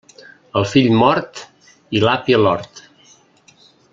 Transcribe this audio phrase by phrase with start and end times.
[0.61, 1.43] El fill mort
[1.99, 2.85] i l'api a l'hort.